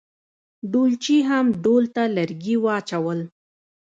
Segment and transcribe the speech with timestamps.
[0.71, 3.19] ډولچي هم ډول ته لرګي واچول.